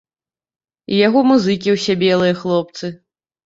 [0.93, 2.95] І яго музыкі ўсе белыя хлопцы!